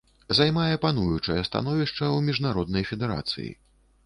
[0.37, 3.49] Займае пануючае становішча ў міжнароднай федэрацыі.